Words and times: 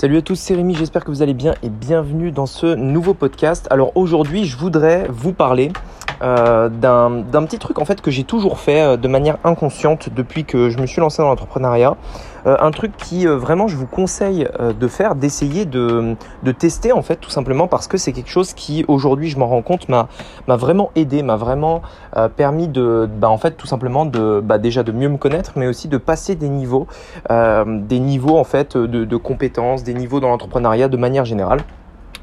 Salut 0.00 0.18
à 0.18 0.22
tous, 0.22 0.36
c'est 0.36 0.54
Rémi, 0.54 0.76
j'espère 0.76 1.04
que 1.04 1.10
vous 1.10 1.22
allez 1.22 1.34
bien 1.34 1.56
et 1.64 1.68
bienvenue 1.68 2.30
dans 2.30 2.46
ce 2.46 2.76
nouveau 2.76 3.14
podcast. 3.14 3.66
Alors 3.68 3.90
aujourd'hui, 3.96 4.44
je 4.44 4.56
voudrais 4.56 5.08
vous 5.08 5.32
parler 5.32 5.72
euh, 6.22 6.68
d'un 6.68 7.44
petit 7.44 7.58
truc 7.58 7.78
en 7.78 7.84
fait 7.84 8.00
que 8.00 8.10
j'ai 8.10 8.24
toujours 8.24 8.58
fait 8.58 8.80
euh, 8.80 8.96
de 8.96 9.08
manière 9.08 9.38
inconsciente 9.44 10.08
depuis 10.14 10.44
que 10.44 10.68
je 10.68 10.78
me 10.78 10.86
suis 10.86 11.00
lancé 11.00 11.22
dans 11.22 11.28
l'entrepreneuriat. 11.28 11.96
Euh, 12.46 12.56
un 12.60 12.70
truc 12.70 12.96
qui 12.96 13.26
vraiment 13.26 13.68
je 13.68 13.76
vous 13.76 13.86
conseille 13.86 14.48
de 14.58 14.88
faire, 14.88 15.14
d'essayer 15.14 15.64
de, 15.64 16.16
de, 16.44 16.52
tester 16.52 16.92
en 16.92 17.02
fait 17.02 17.16
tout 17.16 17.30
simplement 17.30 17.66
parce 17.66 17.88
que 17.88 17.96
c'est 17.96 18.12
quelque 18.12 18.30
chose 18.30 18.52
qui 18.52 18.84
aujourd'hui 18.88 19.28
je 19.28 19.38
m'en 19.38 19.46
rends 19.46 19.62
compte 19.62 19.88
m'a 19.88 20.08
vraiment 20.46 20.90
aidé, 20.94 21.22
m'a 21.22 21.36
vraiment 21.36 21.82
permis 22.36 22.68
de 22.68 23.08
bah, 23.10 23.28
en 23.28 23.38
fait 23.38 23.52
tout 23.52 23.66
simplement 23.66 24.06
de 24.06 24.40
bah, 24.40 24.58
déjà 24.58 24.82
de 24.82 24.92
mieux 24.92 25.08
me 25.08 25.18
connaître 25.18 25.52
mais 25.56 25.66
aussi 25.66 25.88
de 25.88 25.98
passer 25.98 26.36
des 26.36 26.48
niveaux, 26.48 26.86
des 27.28 27.98
niveaux 27.98 28.38
en 28.38 28.44
fait 28.44 28.76
de, 28.76 29.04
de 29.04 29.16
compétences, 29.16 29.82
des 29.82 29.94
niveaux 29.94 30.20
dans 30.20 30.28
l'entrepreneuriat 30.28 30.88
de 30.88 30.96
manière 30.96 31.24
générale. 31.24 31.60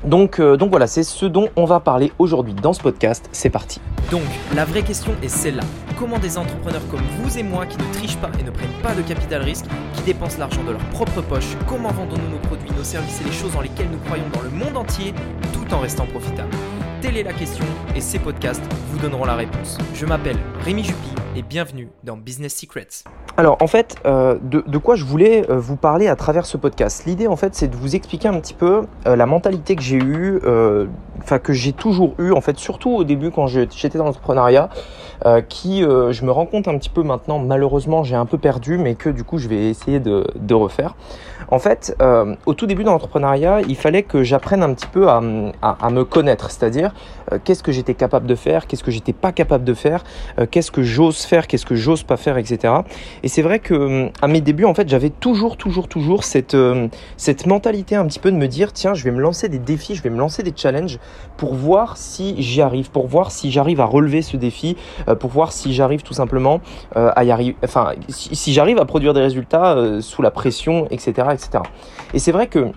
Donc, 0.05 0.39
euh, 0.39 0.55
donc 0.55 0.69
voilà, 0.69 0.85
c'est 0.85 1.03
ce 1.03 1.25
dont 1.25 1.49
on 1.55 1.65
va 1.65 1.79
parler 1.79 2.11
aujourd'hui 2.19 2.53
dans 2.53 2.73
ce 2.73 2.81
podcast. 2.81 3.27
C'est 3.31 3.49
parti. 3.49 3.81
Donc, 4.11 4.21
la 4.55 4.63
vraie 4.63 4.83
question 4.83 5.13
est 5.23 5.29
celle-là. 5.29 5.63
Comment 5.97 6.19
des 6.19 6.37
entrepreneurs 6.37 6.87
comme 6.91 7.01
vous 7.19 7.37
et 7.37 7.43
moi 7.43 7.65
qui 7.65 7.77
ne 7.77 7.93
trichent 7.93 8.17
pas 8.17 8.29
et 8.39 8.43
ne 8.43 8.51
prennent 8.51 8.81
pas 8.83 8.93
de 8.93 9.01
capital 9.01 9.41
risque, 9.41 9.65
qui 9.93 10.03
dépensent 10.03 10.37
l'argent 10.37 10.63
de 10.63 10.71
leur 10.71 10.85
propre 10.91 11.21
poche, 11.21 11.57
comment 11.67 11.91
vendons-nous 11.91 12.29
nos 12.29 12.39
produits, 12.39 12.69
nos 12.77 12.83
services 12.83 13.21
et 13.21 13.23
les 13.23 13.31
choses 13.31 13.53
dans 13.53 13.61
lesquelles 13.61 13.89
nous 13.89 13.97
croyons 13.99 14.29
dans 14.33 14.41
le 14.41 14.49
monde 14.49 14.77
entier 14.77 15.13
tout 15.53 15.73
en 15.73 15.79
restant 15.79 16.05
profitables? 16.05 16.55
Telle 17.01 17.17
est 17.17 17.23
la 17.23 17.33
question 17.33 17.65
et 17.95 18.01
ces 18.01 18.19
podcasts 18.19 18.63
vous 18.91 18.99
donneront 18.99 19.25
la 19.25 19.35
réponse. 19.35 19.77
Je 19.95 20.05
m'appelle 20.05 20.37
Rémi 20.61 20.83
Jupy 20.83 21.09
et 21.35 21.41
bienvenue 21.41 21.89
dans 22.03 22.17
Business 22.17 22.55
Secrets. 22.55 23.03
Alors 23.37 23.57
en 23.59 23.67
fait, 23.67 23.97
euh, 24.05 24.37
de, 24.41 24.77
quoi 24.77 24.95
je 24.95 25.03
voulais 25.03 25.49
euh, 25.49 25.59
vous 25.59 25.75
parler 25.75 26.07
à 26.07 26.15
travers 26.15 26.45
ce 26.45 26.55
podcast? 26.55 27.03
L'idée 27.05 27.27
en 27.27 27.35
fait 27.35 27.53
c'est 27.53 27.67
de 27.67 27.75
vous 27.75 27.95
expliquer 27.95 28.29
un 28.29 28.39
petit 28.39 28.53
peu 28.53 28.83
euh, 29.07 29.15
la 29.17 29.25
mentalité 29.25 29.75
que 29.75 29.81
j'ai 29.81 29.97
eue, 29.97 30.39
enfin 31.25 31.39
que 31.39 31.53
j'ai 31.53 31.73
toujours 31.73 32.13
eue 32.19 32.31
en 32.31 32.41
fait, 32.41 32.59
surtout 32.59 32.91
au 32.91 33.03
début 33.03 33.31
quand 33.31 33.47
j'étais 33.47 33.97
dans 33.97 34.05
l'entrepreneuriat, 34.05 34.69
qui 35.49 35.81
je 35.81 36.25
me 36.25 36.31
rends 36.31 36.45
compte 36.45 36.67
un 36.67 36.77
petit 36.77 36.89
peu 36.89 37.01
maintenant, 37.01 37.39
malheureusement 37.39 38.03
j'ai 38.03 38.15
un 38.15 38.27
peu 38.27 38.37
perdu, 38.37 38.77
mais 38.77 38.93
que 38.93 39.09
du 39.09 39.23
coup 39.23 39.39
je 39.39 39.47
vais 39.47 39.69
essayer 39.69 39.99
de, 39.99 40.53
refaire. 40.53 40.95
En 41.49 41.59
fait, 41.59 41.95
au 42.45 42.53
tout 42.53 42.67
début 42.67 42.83
dans 42.83 42.91
l'entrepreneuriat, 42.91 43.61
il 43.67 43.75
fallait 43.75 44.03
que 44.03 44.23
j'apprenne 44.23 44.61
un 44.61 44.73
petit 44.73 44.87
peu 44.87 45.09
à, 45.09 45.21
à, 45.61 45.89
me 45.89 46.03
connaître, 46.03 46.51
c'est-à-dire 46.51 46.93
qu'est-ce 47.43 47.63
que 47.63 47.71
j'étais 47.71 47.95
capable 47.95 48.27
de 48.27 48.35
faire, 48.35 48.67
qu'est-ce 48.67 48.83
que 48.83 48.91
j'étais 48.91 49.13
pas 49.13 49.31
capable 49.31 49.63
de 49.63 49.73
faire, 49.73 50.03
qu'est-ce 50.51 50.71
que 50.71 50.83
j'ose 50.83 51.23
faire, 51.23 51.47
qu'est-ce 51.47 51.65
que 51.65 51.75
j'ose 51.75 52.03
pas 52.03 52.17
faire, 52.17 52.37
etc. 52.37 52.73
Et 53.23 53.27
c'est 53.27 53.41
vrai 53.41 53.59
que 53.59 53.73
hum, 53.73 54.11
à 54.21 54.27
mes 54.27 54.41
débuts, 54.41 54.65
en 54.65 54.75
fait, 54.75 54.87
j'avais 54.87 55.09
toujours, 55.09 55.57
toujours, 55.57 55.87
toujours 55.87 56.23
cette, 56.23 56.55
cette 57.17 57.45
mentalité 57.47 57.95
un 57.95 58.05
petit 58.05 58.19
peu 58.19 58.31
de 58.31 58.37
me 58.37 58.47
dire, 58.47 58.73
tiens, 58.73 58.93
je 58.93 59.03
vais 59.03 59.11
me 59.11 59.21
lancer 59.21 59.49
des 59.49 59.59
défis, 59.59 59.95
je 59.95 60.03
vais 60.03 60.09
me 60.09 60.19
lancer 60.19 60.43
des 60.43 60.53
challenges 60.55 60.99
pour 61.37 61.53
voir 61.53 61.97
si 61.97 62.41
j'y 62.41 62.61
arrive, 62.61 62.91
pour 62.91 63.07
voir 63.07 63.31
si 63.31 63.51
j'arrive 63.51 63.81
à 63.81 63.85
relever 63.85 64.21
ce 64.21 64.37
défi, 64.37 64.77
euh, 65.07 65.15
pour 65.15 65.29
voir 65.29 65.51
si 65.51 65.73
j'arrive 65.73 66.03
tout 66.03 66.13
simplement 66.13 66.61
euh, 66.95 67.11
à 67.15 67.23
y 67.23 67.31
arriver, 67.31 67.55
enfin, 67.63 67.93
si, 68.09 68.53
j'arrive 68.53 68.79
à 68.79 68.85
produire 68.85 69.13
des 69.13 69.21
résultats 69.21 69.75
euh, 69.75 70.01
sous 70.01 70.21
la 70.21 70.31
pression, 70.31 70.87
etc., 70.89 71.29
etc. 71.33 71.63
Et 72.13 72.19
c'est 72.19 72.31
vrai 72.31 72.47
que 72.47 72.71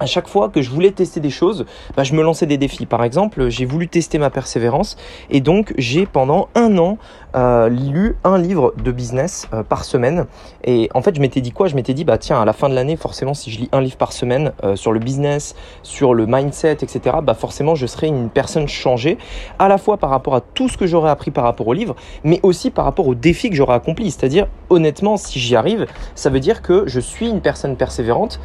à 0.00 0.06
chaque 0.06 0.26
fois 0.26 0.48
que 0.48 0.62
je 0.62 0.70
voulais 0.70 0.90
tester 0.90 1.20
des 1.20 1.30
choses, 1.30 1.66
bah, 1.96 2.02
je 2.02 2.14
me 2.14 2.22
lançais 2.22 2.46
des 2.46 2.58
défis. 2.58 2.86
Par 2.86 3.04
exemple, 3.04 3.48
j'ai 3.50 3.66
voulu 3.66 3.86
tester 3.86 4.18
ma 4.18 4.30
persévérance 4.30 4.96
et 5.30 5.40
donc 5.40 5.74
j'ai 5.78 6.06
pendant 6.06 6.48
un 6.54 6.76
an 6.78 6.98
euh, 7.36 7.68
lu 7.68 8.16
un 8.24 8.38
livre 8.38 8.74
de 8.82 8.90
business 8.90 9.46
euh, 9.52 9.62
par 9.62 9.84
semaine. 9.84 10.26
Et 10.64 10.88
en 10.94 11.02
fait, 11.02 11.14
je 11.14 11.20
m'étais 11.20 11.40
dit 11.40 11.52
quoi? 11.52 11.68
Je 11.68 11.76
m'étais 11.76 11.94
dit, 11.94 12.04
bah 12.04 12.18
tiens, 12.18 12.40
à 12.40 12.44
la 12.44 12.52
fin 12.52 12.68
de 12.68 12.74
l'année, 12.74 12.96
forcément, 12.96 13.34
si 13.34 13.50
je 13.50 13.60
lis 13.60 13.68
un 13.72 13.80
livre 13.80 13.96
par 13.96 14.12
semaine 14.12 14.52
euh, 14.64 14.74
sur 14.74 14.90
le 14.90 14.98
business, 14.98 15.54
sur 15.82 16.14
le 16.14 16.26
mindset, 16.26 16.78
etc., 16.80 17.18
bah 17.22 17.34
forcément, 17.34 17.74
je 17.74 17.86
serai 17.86 18.08
une 18.08 18.30
personne 18.30 18.66
changée, 18.66 19.18
à 19.58 19.68
la 19.68 19.78
fois 19.78 19.98
par 19.98 20.10
rapport 20.10 20.34
à 20.34 20.40
tout 20.40 20.68
ce 20.68 20.76
que 20.76 20.86
j'aurais 20.86 21.10
appris 21.10 21.30
par 21.30 21.44
rapport 21.44 21.68
au 21.68 21.72
livre, 21.72 21.94
mais 22.24 22.40
aussi 22.42 22.70
par 22.70 22.84
rapport 22.84 23.06
aux 23.06 23.14
défis 23.14 23.50
que 23.50 23.56
j'aurais 23.56 23.74
accomplis. 23.74 24.10
C'est-à-dire, 24.10 24.48
honnêtement, 24.70 25.16
si 25.16 25.38
j'y 25.38 25.54
arrive, 25.54 25.86
ça 26.14 26.30
veut 26.30 26.40
dire 26.40 26.62
que 26.62 26.84
je 26.86 26.98
suis 26.98 27.28
une 27.28 27.40
personne 27.40 27.76
persévérante 27.76 28.40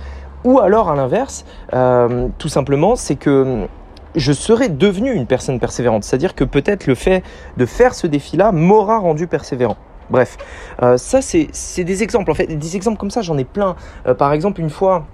ou 0.45 0.59
alors 0.59 0.89
à 0.89 0.95
l'inverse, 0.95 1.43
euh, 1.73 2.29
tout 2.37 2.47
simplement, 2.47 2.95
c'est 2.95 3.15
que 3.15 3.67
je 4.15 4.31
serais 4.31 4.69
devenu 4.69 5.11
une 5.11 5.25
personne 5.25 5.59
persévérante. 5.59 6.05
C'est-à-dire 6.05 6.35
que 6.35 6.45
peut-être 6.45 6.87
le 6.87 6.95
fait 6.95 7.23
de 7.57 7.65
faire 7.65 7.93
ce 7.93 8.07
défi-là 8.07 8.53
m'aura 8.53 8.99
rendu 8.99 9.27
persévérant. 9.27 9.75
Bref, 10.09 10.37
euh, 10.83 10.97
ça 10.97 11.19
c'est 11.21 11.83
des 11.83 12.03
exemples. 12.03 12.31
En 12.31 12.35
fait, 12.35 12.45
des 12.45 12.75
exemples 12.75 12.97
comme 12.97 13.09
ça, 13.09 13.21
j'en 13.21 13.37
ai 13.37 13.43
plein. 13.43 13.75
Euh, 14.07 14.13
par 14.13 14.31
exemple, 14.33 14.61
une 14.61 14.69
fois, 14.69 15.05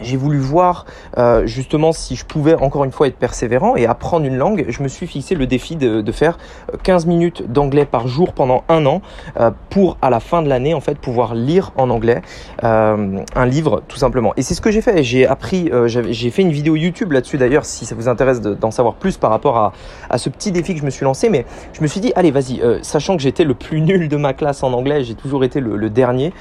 j'ai 0.00 0.16
voulu 0.16 0.38
voir 0.38 0.86
euh, 1.16 1.46
justement 1.46 1.92
si 1.92 2.16
je 2.16 2.24
pouvais 2.24 2.54
encore 2.54 2.84
une 2.84 2.92
fois 2.92 3.08
être 3.08 3.16
persévérant 3.16 3.76
et 3.76 3.86
apprendre 3.86 4.26
une 4.26 4.36
langue. 4.36 4.66
Je 4.68 4.82
me 4.82 4.88
suis 4.88 5.06
fixé 5.06 5.34
le 5.34 5.46
défi 5.46 5.76
de, 5.76 6.12
faire 6.12 6.38
15 6.82 7.04
euh, 7.04 7.08
minutes 7.08 7.50
d'anglais 7.50 7.84
par 7.84 8.08
jour 8.08 8.32
pendant 8.32 8.64
un 8.68 8.86
an 8.86 9.02
euh, 9.38 9.50
pour 9.70 9.98
à 10.02 10.10
la 10.10 10.20
fin 10.20 10.42
de 10.42 10.48
l'année 10.48 10.74
en 10.74 10.80
fait 10.80 10.98
pouvoir 10.98 11.34
lire 11.34 11.72
en 11.76 11.90
anglais 11.90 12.22
un 12.62 13.46
livre 13.46 13.82
tout 13.88 13.96
simplement. 13.96 14.32
Et 14.36 14.42
c'est 14.42 14.54
ce 14.54 14.60
que 14.60 14.70
j'ai 14.70 14.80
fait. 14.80 15.02
J'ai 15.02 15.26
appris, 15.26 15.70
j'ai 15.86 16.30
fait 16.30 16.42
une 16.42 16.50
vidéo 16.50 16.76
YouTube 16.76 17.12
là-dessus 17.12 17.38
d'ailleurs 17.38 17.64
si 17.64 17.86
ça 17.86 17.94
vous 17.94 18.08
intéresse 18.08 18.40
d'en 18.40 18.70
savoir 18.70 18.94
plus 18.94 19.16
par 19.16 19.30
rapport 19.30 19.72
à, 20.10 20.18
ce 20.18 20.28
petit 20.28 20.52
défi 20.52 20.74
que 20.74 20.80
je 20.80 20.84
me 20.84 20.90
suis 20.90 21.04
lancé. 21.04 21.28
Mais 21.28 21.46
je 21.72 21.82
me 21.82 21.86
suis 21.86 22.00
dit 22.00 22.12
allez 22.16 22.30
vas-y, 22.30 22.60
sachant 22.82 23.16
que 23.16 23.22
j'étais 23.22 23.44
le 23.44 23.54
plus 23.54 23.80
nul 23.80 24.08
de 24.08 24.16
ma 24.16 24.32
classe 24.32 24.62
en 24.62 24.72
anglais, 24.72 25.04
j'ai 25.04 25.14
toujours 25.14 25.44
été 25.44 25.60
le, 25.60 25.90
dernier. 25.90 26.32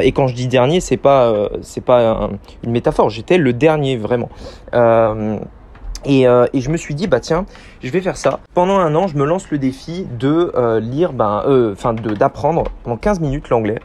et 0.00 0.12
quand 0.12 0.26
je 0.28 0.34
dis 0.34 0.48
dernier, 0.48 0.80
c'est 0.80 0.96
pas 0.96 1.32
pas 1.84 2.30
une 2.62 2.72
métaphore 2.72 2.93
J'étais 3.08 3.38
le 3.38 3.52
dernier 3.52 3.96
vraiment. 3.96 4.28
Euh, 4.74 5.38
euh, 6.06 6.46
et, 6.52 6.60
je 6.60 6.70
me 6.70 6.76
suis 6.76 6.94
dit, 6.94 7.06
bah 7.06 7.20
tiens, 7.20 7.46
je 7.82 7.90
vais 7.90 8.00
faire 8.00 8.16
ça. 8.16 8.40
Pendant 8.52 8.78
un 8.78 8.94
an, 8.94 9.06
je 9.06 9.16
me 9.16 9.24
lance 9.24 9.50
le 9.50 9.58
défi 9.58 10.06
de 10.18 10.52
euh, 10.54 10.80
lire, 10.80 11.12
ben, 11.12 11.42
enfin, 11.72 11.94
d'apprendre 11.94 12.64
pendant 12.82 12.96
15 12.96 13.20
minutes 13.20 13.48
l'anglais 13.48 13.80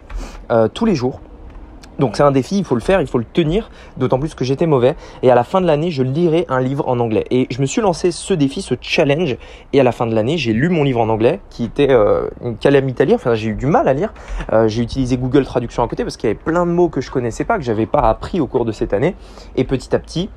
tous 0.73 0.85
les 0.85 0.95
jours. 0.95 1.21
Donc 1.99 2.15
c'est 2.15 2.23
un 2.23 2.31
défi, 2.31 2.57
il 2.57 2.63
faut 2.63 2.75
le 2.75 2.81
faire, 2.81 3.01
il 3.01 3.07
faut 3.07 3.17
le 3.17 3.25
tenir, 3.25 3.69
d'autant 3.97 4.19
plus 4.19 4.33
que 4.33 4.45
j'étais 4.45 4.65
mauvais. 4.65 4.95
Et 5.21 5.29
à 5.29 5.35
la 5.35 5.43
fin 5.43 5.61
de 5.61 5.67
l'année, 5.67 5.91
je 5.91 6.01
lirai 6.01 6.45
un 6.49 6.61
livre 6.61 6.87
en 6.87 6.99
anglais. 6.99 7.25
Et 7.29 7.47
je 7.49 7.59
me 7.61 7.65
suis 7.65 7.81
lancé 7.81 8.11
ce 8.11 8.33
défi, 8.33 8.61
ce 8.61 8.75
challenge. 8.81 9.37
Et 9.73 9.79
à 9.79 9.83
la 9.83 9.91
fin 9.91 10.07
de 10.07 10.15
l'année, 10.15 10.37
j'ai 10.37 10.53
lu 10.53 10.69
mon 10.69 10.83
livre 10.83 11.01
en 11.01 11.09
anglais, 11.09 11.41
qui 11.49 11.65
était 11.65 11.91
euh, 11.91 12.29
une 12.43 12.57
calamité 12.57 13.03
à 13.03 13.05
lire. 13.05 13.15
Enfin, 13.15 13.35
j'ai 13.35 13.49
eu 13.49 13.55
du 13.55 13.65
mal 13.65 13.87
à 13.87 13.93
lire. 13.93 14.13
Euh, 14.53 14.67
j'ai 14.67 14.81
utilisé 14.81 15.17
Google 15.17 15.43
Traduction 15.43 15.83
à 15.83 15.87
côté 15.87 16.03
parce 16.03 16.15
qu'il 16.15 16.29
y 16.29 16.31
avait 16.31 16.39
plein 16.39 16.65
de 16.65 16.71
mots 16.71 16.89
que 16.89 17.01
je 17.01 17.11
connaissais 17.11 17.43
pas, 17.43 17.57
que 17.57 17.63
j'avais 17.63 17.85
pas 17.85 17.99
appris 17.99 18.39
au 18.39 18.47
cours 18.47 18.65
de 18.65 18.71
cette 18.71 18.93
année. 18.93 19.15
Et 19.57 19.65
petit 19.65 19.93
à 19.93 19.99
petit, 19.99 20.29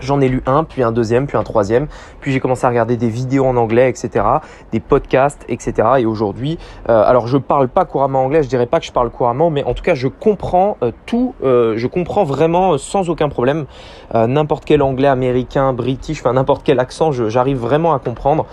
J'en 0.00 0.20
ai 0.20 0.28
lu 0.28 0.42
un, 0.46 0.64
puis 0.64 0.82
un 0.82 0.92
deuxième, 0.92 1.26
puis 1.26 1.36
un 1.36 1.42
troisième. 1.42 1.86
Puis 2.20 2.32
j'ai 2.32 2.40
commencé 2.40 2.64
à 2.64 2.68
regarder 2.68 2.96
des 2.96 3.08
vidéos 3.08 3.46
en 3.46 3.56
anglais, 3.56 3.88
etc., 3.88 4.24
des 4.72 4.80
podcasts, 4.80 5.44
etc. 5.48 5.88
Et 5.98 6.06
aujourd'hui, 6.06 6.58
euh, 6.88 7.02
alors 7.04 7.26
je 7.26 7.38
parle 7.38 7.68
pas 7.68 7.84
couramment 7.84 8.24
anglais, 8.24 8.42
je 8.42 8.48
dirais 8.48 8.66
pas 8.66 8.80
que 8.80 8.86
je 8.86 8.92
parle 8.92 9.10
couramment, 9.10 9.50
mais 9.50 9.64
en 9.64 9.74
tout 9.74 9.82
cas 9.82 9.94
je 9.94 10.08
comprends 10.08 10.76
euh, 10.82 10.92
tout, 11.06 11.34
euh, 11.42 11.74
je 11.76 11.86
comprends 11.86 12.24
vraiment 12.24 12.78
sans 12.78 13.08
aucun 13.10 13.28
problème 13.28 13.66
n'importe 14.12 14.64
quel 14.64 14.82
anglais 14.82 15.06
américain, 15.06 15.72
british, 15.72 16.18
enfin 16.18 16.32
n'importe 16.32 16.62
quel 16.64 16.80
accent, 16.80 17.12
j'arrive 17.12 17.58
vraiment 17.58 17.94
à 17.94 18.00
comprendre. 18.00 18.44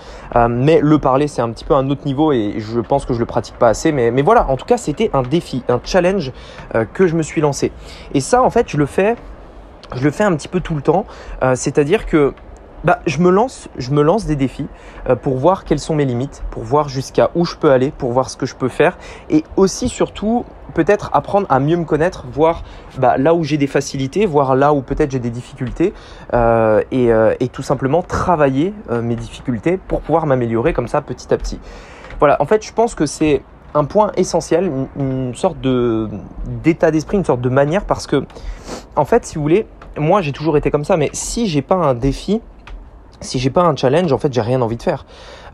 mais 0.50 0.80
le 0.84 1.00
parler 1.00 1.28
c'est 1.28 1.41
un 1.41 1.50
petit 1.50 1.66
peu 1.66 1.74
un 1.74 1.90
autre 1.90 2.06
niveau 2.06 2.31
et 2.31 2.56
je 2.59 2.80
pense 2.80 3.06
que 3.06 3.13
je 3.16 3.19
le 3.19 3.25
pratique 3.25 3.56
pas 3.56 3.69
assez. 3.69 3.91
Mais, 3.91 4.12
mais 4.12 4.22
voilà, 4.22 4.47
en 4.52 4.56
tout 4.56 4.66
cas 4.66 4.78
c'était 4.78 5.09
un 5.13 5.24
défi, 5.24 5.63
un 5.68 5.80
challenge 5.84 6.31
que 6.94 7.07
je 7.07 7.16
me 7.16 7.24
suis 7.24 7.41
lancé. 7.41 7.72
Et 8.13 8.19
ça 8.19 8.44
en 8.44 8.52
fait 8.52 8.69
je 8.69 8.78
le 8.78 8.86
fais 8.86 9.16
je 9.96 10.03
le 10.03 10.12
fais 10.12 10.24
un 10.24 10.36
petit 10.36 10.48
peu 10.48 10.59
tout 10.59 10.75
le 10.75 10.81
temps. 10.81 11.06
Euh, 11.44 11.56
c'est-à-dire 11.56 12.06
que 12.06 12.34
bah, 12.84 13.00
je 13.08 13.20
me 13.20 13.31
lance, 13.31 14.25
des 14.25 14.36
défis 14.36 14.68
euh, 15.09 15.16
pour 15.16 15.38
voir 15.38 15.66
quelles 15.66 15.80
sont 15.80 15.96
mes 15.96 16.06
limites, 16.06 16.44
pour 16.52 16.64
voir 16.64 16.90
jusqu'à 16.90 17.31
où 17.36 17.44
je 17.44 17.56
peux 17.56 17.72
aller, 17.72 17.92
pour 17.92 18.12
voir 18.12 18.30
ce 18.30 18.38
que 18.38 18.46
je 18.46 18.56
peux 18.56 18.70
faire, 18.70 18.98
et 19.30 19.44
aussi 19.56 19.90
surtout 19.90 20.46
peut-être 20.75 21.09
apprendre 21.14 21.48
à 21.50 21.59
mieux 21.59 21.75
me 21.75 21.86
connaître, 21.86 22.25
voir 22.31 22.64
bah, 23.00 23.18
là 23.18 23.34
où 23.34 23.44
j'ai 23.44 23.58
des 23.58 23.68
facilités, 23.68 24.28
voir 24.28 24.56
là 24.56 24.74
où 24.74 24.81
peut-être 24.81 25.10
j'ai 25.12 25.19
des 25.19 25.31
difficultés, 25.31 25.94
euh, 26.33 26.83
et, 26.92 27.48
tout 27.48 27.63
simplement 27.63 28.04
travailler 28.04 28.74
mes 29.01 29.16
difficultés 29.16 29.78
pour 29.78 30.01
pouvoir 30.01 30.28
m'améliorer 30.28 30.74
comme 30.74 30.88
ça 30.88 31.01
petit 31.01 31.33
à 31.33 31.38
petit. 31.38 31.60
Voilà, 32.19 32.40
en 32.42 32.45
fait, 32.45 32.63
je 32.63 32.74
pense 32.74 32.94
que 32.94 33.07
c'est 33.07 33.42
un 33.74 33.86
point 33.86 34.12
essentiel, 34.16 34.72
une, 34.98 35.36
sorte 35.36 35.60
de 35.62 36.10
d'état 36.64 36.92
d'esprit, 36.92 37.18
une 37.18 37.25
sorte 37.25 37.42
de 37.42 37.50
manière, 37.50 37.86
parce 37.86 38.08
que 38.08 38.25
en 38.96 39.06
fait, 39.06 39.25
si 39.25 39.36
vous 39.36 39.42
voulez, 39.42 39.68
moi 39.98 40.22
j'ai 40.22 40.31
toujours 40.31 40.58
été 40.58 40.72
comme 40.72 40.86
ça, 40.86 40.98
mais 40.98 41.10
si 41.14 41.48
j'ai 41.48 41.62
pas 41.62 41.75
un 41.75 41.94
défi, 41.94 42.42
si 43.22 43.40
j'ai 43.40 43.50
pas 43.50 43.64
un 43.64 43.75
challenge, 43.75 44.12
en 44.12 44.18
fait 44.18 44.34
j'ai 44.34 44.42
rien 44.42 44.62
envie 44.62 44.78
de 44.78 44.84
faire. 44.84 45.06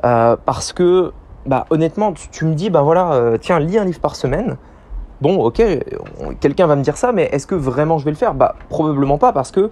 Euh, 0.05 0.35
parce 0.45 0.73
que, 0.73 1.11
bah 1.45 1.65
honnêtement, 1.69 2.13
tu, 2.13 2.45
me 2.45 2.53
dis, 2.53 2.69
bah 2.69 2.81
voilà, 2.81 3.13
euh, 3.13 3.37
tiens, 3.37 3.59
lis 3.59 3.77
un 3.77 3.85
livre 3.85 3.99
par 3.99 4.15
semaine. 4.15 4.57
Bon, 5.23 5.41
ok, 5.41 5.63
quelqu'un 6.41 6.67
va 6.67 6.75
me 6.75 6.81
dire 6.81 6.97
ça, 6.97 7.13
mais 7.13 7.29
est-ce 7.31 7.47
que 7.47 7.55
vraiment 7.55 7.97
je 7.97 8.03
vais 8.03 8.11
le 8.11 8.17
faire? 8.17 8.33
Bah 8.33 8.57
probablement 8.67 9.17
pas, 9.17 9.31
parce 9.31 9.51
que 9.51 9.69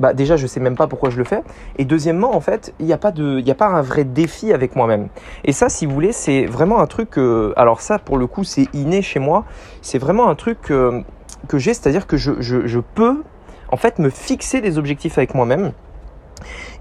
bah 0.00 0.14
déjà 0.14 0.36
je 0.36 0.46
sais 0.46 0.58
même 0.58 0.74
pas 0.74 0.86
pourquoi 0.86 1.10
je 1.10 1.18
le 1.18 1.24
fais. 1.24 1.42
Et 1.76 1.84
deuxièmement, 1.84 2.34
en 2.34 2.40
fait, 2.40 2.72
il 2.78 2.86
n'y 2.86 2.94
a 2.94 2.96
pas 2.96 3.12
de, 3.12 3.38
il 3.38 3.50
a 3.50 3.54
pas 3.54 3.66
un 3.66 3.82
vrai 3.82 4.04
défi 4.04 4.54
avec 4.54 4.74
moi-même. 4.74 5.08
Et 5.44 5.52
ça, 5.52 5.68
si 5.68 5.84
vous 5.84 5.92
voulez, 5.92 6.12
c'est 6.12 6.46
vraiment 6.46 6.80
un 6.80 6.86
truc. 6.86 7.18
alors 7.56 7.82
ça, 7.82 7.98
pour 7.98 8.16
le 8.16 8.26
coup, 8.26 8.42
c'est 8.42 8.68
inné 8.72 9.02
chez 9.02 9.18
moi. 9.18 9.44
C'est 9.82 9.98
vraiment 9.98 10.30
un 10.30 10.34
truc 10.34 10.62
que, 10.62 11.02
que 11.46 11.58
j'ai, 11.58 11.74
c'est-à-dire 11.74 12.06
que 12.06 12.16
je, 12.16 12.32
je, 12.40 12.66
je 12.66 12.80
peux 12.80 13.22
en 13.70 13.76
fait 13.76 13.98
me 13.98 14.08
fixer 14.08 14.62
des 14.62 14.78
objectifs 14.78 15.18
avec 15.18 15.34
moi-même 15.34 15.72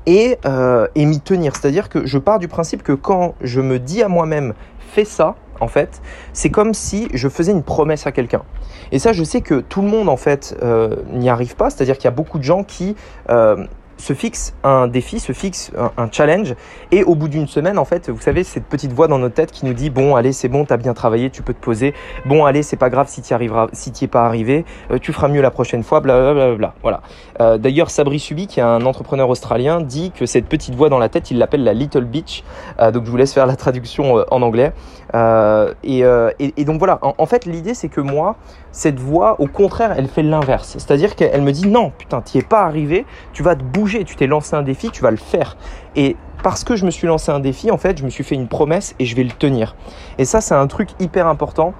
et, 0.05 0.37
euh, 0.45 0.87
et 0.95 1.05
m'y 1.05 1.19
tenir. 1.19 1.53
C'est-à-dire 1.57 1.89
que 1.89 2.05
je 2.05 2.17
pars 2.17 2.39
du 2.39 2.47
principe 2.47 2.81
que 2.81 2.93
quand 2.93 3.35
je 3.41 3.59
me 3.59 3.77
dis 3.77 4.01
à 4.01 4.07
moi-même 4.07 4.53
fais 4.93 5.03
ça, 5.03 5.35
en 5.59 5.67
fait, 5.67 6.01
c'est 6.33 6.49
comme 6.49 6.73
si 6.73 7.07
je 7.13 7.29
faisais 7.29 7.51
une 7.51 7.63
promesse 7.63 8.07
à 8.07 8.11
quelqu'un. 8.11 8.43
Et 8.91 8.99
ça, 8.99 9.13
je 9.13 9.23
sais 9.23 9.41
que 9.41 9.61
tout 9.61 9.81
le 9.81 9.87
monde, 9.87 10.09
en 10.09 10.17
fait, 10.17 10.57
euh, 10.61 10.95
n'y 11.11 11.29
arrive 11.29 11.55
pas. 11.55 11.69
C'est-à-dire 11.69 11.95
qu'il 11.95 12.05
y 12.05 12.07
a 12.07 12.11
beaucoup 12.11 12.37
de 12.37 12.43
gens 12.43 12.63
qui 12.63 12.95
euh, 13.29 13.65
se 13.97 14.13
fixe 14.13 14.53
un 14.63 14.87
défi, 14.87 15.19
se 15.19 15.31
fixe 15.31 15.71
un, 15.97 16.09
challenge, 16.11 16.55
et 16.91 17.03
au 17.03 17.15
bout 17.15 17.27
d'une 17.27 17.47
semaine, 17.47 17.77
en 17.77 17.85
fait, 17.85 18.09
vous 18.09 18.19
savez, 18.19 18.43
cette 18.43 18.65
petite 18.65 18.93
voix 18.93 19.07
dans 19.07 19.17
notre 19.17 19.35
tête 19.35 19.51
qui 19.51 19.65
nous 19.65 19.73
dit 19.73 19.89
bon, 19.89 20.15
allez, 20.15 20.31
c'est 20.31 20.49
bon, 20.49 20.65
t'as 20.65 20.77
bien 20.77 20.93
travaillé, 20.93 21.29
tu 21.29 21.41
peux 21.41 21.53
te 21.53 21.63
poser. 21.63 21.93
Bon, 22.25 22.45
allez, 22.45 22.63
c'est 22.63 22.75
pas 22.75 22.89
grave 22.89 23.07
si 23.09 23.21
t'y 23.21 23.33
arriveras, 23.33 23.67
si 23.73 23.91
es 24.01 24.07
pas 24.07 24.25
arrivé, 24.25 24.65
euh, 24.91 24.99
tu 24.99 25.13
feras 25.13 25.27
mieux 25.27 25.41
la 25.41 25.51
prochaine 25.51 25.83
fois, 25.83 26.01
blablabla. 26.01 26.55
Bla, 26.55 26.73
Voilà. 26.81 27.01
Euh, 27.41 27.57
D'ailleurs, 27.57 27.89
Sabri 27.89 28.19
Subi, 28.19 28.47
qui 28.47 28.59
est 28.59 28.63
un 28.63 28.85
entrepreneur 28.85 29.29
australien, 29.29 29.81
dit 29.81 30.11
que 30.11 30.25
cette 30.25 30.45
petite 30.45 30.75
voix 30.75 30.89
dans 30.89 30.99
la 30.99 31.09
tête, 31.09 31.31
il 31.31 31.37
l'appelle 31.37 31.63
la 31.63 31.73
Little 31.73 32.05
Bitch. 32.05 32.43
Euh, 32.79 32.91
donc, 32.91 33.05
je 33.05 33.11
vous 33.11 33.17
laisse 33.17 33.33
faire 33.33 33.45
la 33.45 33.55
traduction 33.55 34.23
en 34.29 34.41
anglais. 34.41 34.73
Euh, 35.15 35.73
et, 35.83 36.53
et, 36.57 36.65
donc 36.65 36.77
voilà. 36.79 36.99
En, 37.01 37.15
en 37.17 37.25
fait, 37.25 37.45
l'idée, 37.45 37.73
c'est 37.73 37.87
que 37.87 38.01
moi, 38.01 38.35
cette 38.71 38.99
voix, 38.99 39.39
au 39.39 39.47
contraire, 39.47 39.93
elle 39.97 40.07
fait 40.07 40.23
l'inverse. 40.23 40.73
C'est-à-dire 40.73 41.15
qu'elle 41.15 41.41
me 41.41 41.51
dit 41.51 41.67
non, 41.67 41.91
putain, 41.97 42.21
t'y 42.21 42.39
es 42.39 42.43
pas 42.43 42.63
arrivé, 42.63 43.05
tu 43.33 43.41
vas 43.41 43.55
te 43.55 43.63
bouger, 43.63 44.03
tu 44.03 44.15
t'es 44.15 44.27
lancé 44.27 44.55
un 44.55 44.61
défi, 44.61 44.91
tu 44.91 45.01
vas 45.01 45.11
le 45.11 45.17
faire. 45.17 45.55
Et 45.95 46.17
parce 46.43 46.63
que 46.63 46.75
je 46.75 46.85
me 46.85 46.91
suis 46.91 47.07
lancé 47.07 47.31
un 47.31 47.39
défi, 47.39 47.71
en 47.71 47.77
fait, 47.77 47.97
je 47.97 48.03
me 48.03 48.09
suis 48.09 48.23
fait 48.23 48.35
une 48.35 48.47
promesse 48.47 48.93
et 48.99 49.05
je 49.05 49.15
vais 49.15 49.23
le 49.23 49.31
tenir. 49.31 49.75
Et 50.17 50.25
ça, 50.25 50.41
c'est 50.41 50.55
un 50.55 50.67
truc 50.67 50.89
hyper 50.99 51.27
important 51.27 51.73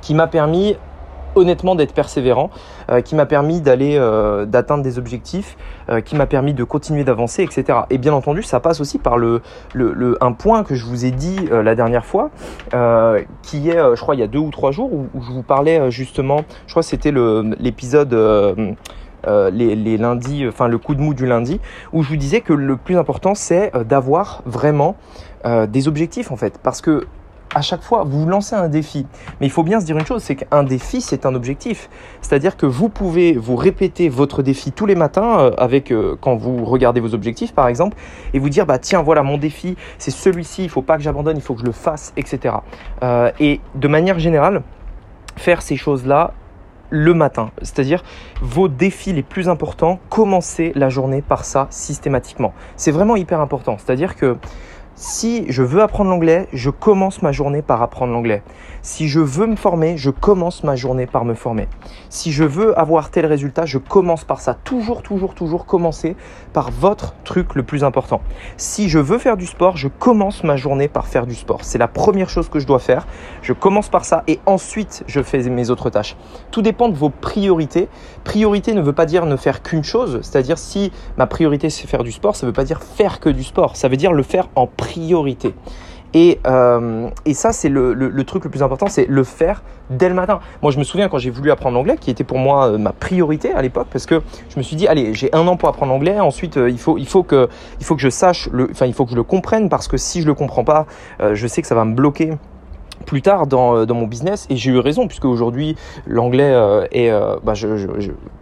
qui 0.00 0.14
m'a 0.14 0.26
permis 0.26 0.76
honnêtement 1.34 1.74
d'être 1.74 1.94
persévérant, 1.94 2.50
euh, 2.90 3.00
qui 3.00 3.14
m'a 3.14 3.26
permis 3.26 3.60
d'aller 3.60 3.96
euh, 3.96 4.44
d'atteindre 4.46 4.82
des 4.82 4.98
objectifs, 4.98 5.56
euh, 5.88 6.00
qui 6.00 6.16
m'a 6.16 6.26
permis 6.26 6.54
de 6.54 6.64
continuer 6.64 7.04
d'avancer, 7.04 7.42
etc. 7.42 7.80
Et 7.90 7.98
bien 7.98 8.12
entendu, 8.12 8.42
ça 8.42 8.60
passe 8.60 8.80
aussi 8.80 8.98
par 8.98 9.18
le, 9.18 9.42
le, 9.74 9.92
le 9.92 10.16
un 10.22 10.32
point 10.32 10.64
que 10.64 10.74
je 10.74 10.84
vous 10.84 11.04
ai 11.04 11.10
dit 11.10 11.36
la 11.50 11.74
dernière 11.74 12.04
fois, 12.04 12.30
qui 13.42 13.68
est, 13.68 13.78
je 13.78 14.00
crois, 14.00 14.14
il 14.14 14.20
y 14.20 14.24
a 14.24 14.26
deux 14.26 14.38
ou 14.38 14.50
trois 14.50 14.70
jours 14.70 14.92
où, 14.92 15.08
je 15.14 15.32
vous 15.32 15.42
parlais 15.42 15.90
justement, 15.90 16.42
je 16.66 16.72
crois 16.72 16.82
c'était 16.82 17.12
l'épisode. 17.12 18.14
Les, 19.24 19.96
lundis, 19.98 20.46
enfin 20.48 20.66
le 20.66 20.78
coup 20.78 20.94
de 20.96 21.00
mou 21.00 21.14
du 21.14 21.26
lundi, 21.26 21.60
où 21.92 22.02
je 22.02 22.08
vous 22.08 22.16
disais 22.16 22.40
que 22.40 22.52
le 22.52 22.76
plus 22.76 22.96
important 22.96 23.34
c'est 23.34 23.70
d'avoir 23.84 24.42
vraiment 24.46 24.96
des 25.44 25.88
objectifs 25.88 26.32
en 26.32 26.36
fait, 26.36 26.58
parce 26.62 26.80
que 26.80 27.06
à 27.54 27.60
chaque 27.60 27.82
fois, 27.82 28.04
vous 28.04 28.26
lancez 28.26 28.54
un 28.54 28.68
défi. 28.68 29.06
Mais 29.40 29.46
il 29.46 29.50
faut 29.50 29.62
bien 29.62 29.80
se 29.80 29.86
dire 29.86 29.96
une 29.96 30.06
chose, 30.06 30.22
c'est 30.22 30.36
qu'un 30.36 30.62
défi, 30.62 31.00
c'est 31.00 31.26
un 31.26 31.34
objectif. 31.34 31.88
C'est-à-dire 32.20 32.56
que 32.56 32.66
vous 32.66 32.88
pouvez 32.88 33.32
vous 33.32 33.56
répéter 33.56 34.08
votre 34.08 34.42
défi 34.42 34.72
tous 34.72 34.86
les 34.86 34.94
matins 34.94 35.38
euh, 35.38 35.50
avec 35.58 35.90
euh, 35.90 36.16
quand 36.20 36.36
vous 36.36 36.64
regardez 36.64 37.00
vos 37.00 37.14
objectifs, 37.14 37.52
par 37.52 37.68
exemple, 37.68 37.96
et 38.32 38.38
vous 38.38 38.48
dire, 38.48 38.66
bah 38.66 38.78
tiens, 38.78 39.02
voilà 39.02 39.22
mon 39.22 39.38
défi, 39.38 39.76
c'est 39.98 40.10
celui-ci, 40.10 40.64
il 40.64 40.70
faut 40.70 40.82
pas 40.82 40.96
que 40.96 41.02
j'abandonne, 41.02 41.36
il 41.36 41.42
faut 41.42 41.54
que 41.54 41.60
je 41.60 41.66
le 41.66 41.72
fasse, 41.72 42.12
etc. 42.16 42.56
Euh, 43.02 43.30
et 43.40 43.60
de 43.74 43.88
manière 43.88 44.18
générale, 44.18 44.62
faire 45.36 45.62
ces 45.62 45.76
choses-là 45.76 46.32
le 46.92 47.14
matin. 47.14 47.50
C'est-à-dire 47.62 48.04
vos 48.42 48.68
défis 48.68 49.12
les 49.12 49.22
plus 49.22 49.48
importants, 49.48 49.98
commencez 50.10 50.72
la 50.74 50.90
journée 50.90 51.22
par 51.22 51.44
ça 51.44 51.66
systématiquement. 51.70 52.52
C'est 52.76 52.90
vraiment 52.90 53.16
hyper 53.16 53.40
important. 53.40 53.78
C'est-à-dire 53.78 54.14
que 54.14 54.36
si 54.94 55.44
je 55.48 55.62
veux 55.62 55.82
apprendre 55.82 56.10
l'anglais, 56.10 56.48
je 56.52 56.70
commence 56.70 57.22
ma 57.22 57.32
journée 57.32 57.62
par 57.62 57.82
apprendre 57.82 58.12
l'anglais. 58.12 58.42
Si 58.84 59.06
je 59.06 59.20
veux 59.20 59.46
me 59.46 59.54
former, 59.54 59.96
je 59.96 60.10
commence 60.10 60.64
ma 60.64 60.74
journée 60.74 61.06
par 61.06 61.24
me 61.24 61.34
former. 61.34 61.68
Si 62.08 62.32
je 62.32 62.42
veux 62.42 62.76
avoir 62.76 63.12
tel 63.12 63.26
résultat, 63.26 63.64
je 63.64 63.78
commence 63.78 64.24
par 64.24 64.40
ça. 64.40 64.54
Toujours, 64.54 65.02
toujours, 65.02 65.36
toujours 65.36 65.66
commencer 65.66 66.16
par 66.52 66.72
votre 66.72 67.14
truc 67.22 67.54
le 67.54 67.62
plus 67.62 67.84
important. 67.84 68.20
Si 68.56 68.88
je 68.88 68.98
veux 68.98 69.18
faire 69.18 69.36
du 69.36 69.46
sport, 69.46 69.76
je 69.76 69.86
commence 69.86 70.42
ma 70.42 70.56
journée 70.56 70.88
par 70.88 71.06
faire 71.06 71.26
du 71.26 71.36
sport. 71.36 71.60
C'est 71.62 71.78
la 71.78 71.86
première 71.86 72.28
chose 72.28 72.48
que 72.48 72.58
je 72.58 72.66
dois 72.66 72.80
faire. 72.80 73.06
Je 73.40 73.52
commence 73.52 73.88
par 73.88 74.04
ça 74.04 74.24
et 74.26 74.40
ensuite 74.46 75.04
je 75.06 75.22
fais 75.22 75.48
mes 75.48 75.70
autres 75.70 75.88
tâches. 75.88 76.16
Tout 76.50 76.60
dépend 76.60 76.88
de 76.88 76.96
vos 76.96 77.10
priorités. 77.10 77.88
Priorité 78.24 78.74
ne 78.74 78.82
veut 78.82 78.92
pas 78.92 79.06
dire 79.06 79.26
ne 79.26 79.36
faire 79.36 79.62
qu'une 79.62 79.84
chose. 79.84 80.18
C'est-à-dire 80.22 80.58
si 80.58 80.90
ma 81.16 81.28
priorité 81.28 81.70
c'est 81.70 81.86
faire 81.86 82.02
du 82.02 82.10
sport, 82.10 82.34
ça 82.34 82.46
ne 82.46 82.50
veut 82.50 82.54
pas 82.54 82.64
dire 82.64 82.82
faire 82.82 83.20
que 83.20 83.28
du 83.28 83.44
sport. 83.44 83.76
Ça 83.76 83.86
veut 83.86 83.96
dire 83.96 84.12
le 84.12 84.24
faire 84.24 84.48
en 84.56 84.66
priorité. 84.66 85.54
Et, 86.14 86.40
euh, 86.46 87.08
et 87.24 87.34
ça, 87.34 87.52
c'est 87.52 87.68
le, 87.68 88.24
truc 88.24 88.44
le 88.44 88.50
plus 88.50 88.62
important, 88.62 88.86
c'est 88.88 89.06
le 89.06 89.24
faire 89.24 89.62
dès 89.90 90.08
le 90.08 90.14
matin. 90.14 90.40
Moi, 90.62 90.70
je 90.70 90.78
me 90.78 90.84
souviens 90.84 91.08
quand 91.08 91.18
j'ai 91.18 91.30
voulu 91.30 91.50
apprendre 91.50 91.76
l'anglais, 91.76 91.96
qui 91.98 92.10
était 92.10 92.24
pour 92.24 92.38
moi 92.38 92.68
euh, 92.68 92.78
ma 92.78 92.92
priorité 92.92 93.52
à 93.52 93.62
l'époque, 93.62 93.88
parce 93.90 94.06
que 94.06 94.22
je 94.48 94.58
me 94.58 94.62
suis 94.62 94.76
dit, 94.76 94.86
allez, 94.86 95.14
j'ai 95.14 95.34
un 95.34 95.46
an 95.46 95.56
pour 95.56 95.68
apprendre 95.68 95.92
l'anglais. 95.92 96.20
Ensuite, 96.20 96.56
euh, 96.56 96.70
il 96.70 96.78
faut, 96.78 96.98
il 96.98 97.06
faut 97.06 97.22
que, 97.22 97.48
il 97.80 97.86
faut 97.86 97.94
que 97.94 98.02
je 98.02 98.10
sache, 98.10 98.48
enfin, 98.70 98.86
il 98.86 98.94
faut 98.94 99.04
que 99.04 99.12
je 99.12 99.16
le 99.16 99.22
comprenne, 99.22 99.68
parce 99.68 99.88
que 99.88 99.96
si 99.96 100.22
je 100.22 100.26
le 100.26 100.34
comprends 100.34 100.64
pas, 100.64 100.86
je 101.32 101.46
sais 101.46 101.62
que 101.62 101.68
ça 101.68 101.74
va 101.74 101.84
me 101.84 101.94
bloquer 101.94 102.32
plus 103.06 103.22
tard 103.22 103.46
dans, 103.46 103.86
mon 103.86 104.06
business 104.06 104.46
et 104.48 104.56
j'ai 104.56 104.70
eu 104.70 104.78
raison 104.78 105.08
puisque 105.08 105.24
aujourd'hui 105.24 105.76
l'anglais 106.06 106.54
est 106.92 107.10
bah, 107.42 107.54
je, 107.54 107.66